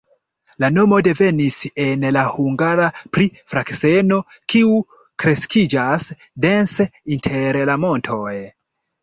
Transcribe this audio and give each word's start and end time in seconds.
La 0.63 0.67
nomo 0.75 0.97
devenis 1.07 1.57
en 1.83 2.05
la 2.15 2.23
hungara 2.37 2.87
pri 3.17 3.27
frakseno, 3.53 4.17
kiu 4.55 4.81
kreskiĝas 5.25 6.09
dense 6.49 6.91
inter 7.19 7.63
la 7.73 7.79
montoj. 7.87 8.35